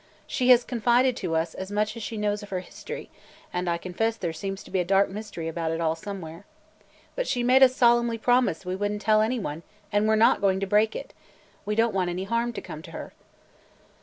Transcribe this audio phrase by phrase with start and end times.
[0.25, 3.11] She has confided to us as much as she knows of her history,
[3.53, 6.47] and I confess there seems to be a dark mystery about it all somewhere.
[7.15, 9.61] But she made us solemnly promise we would n't tell any one
[9.91, 11.13] and we 're not going to break it.
[11.67, 13.13] We don't want harm to come to her."